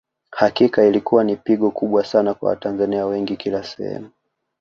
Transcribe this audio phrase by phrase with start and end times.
[0.31, 4.09] Hakika ilikuwa ni pigo kubwa Sana kwa Watanzania wengi kila sehemu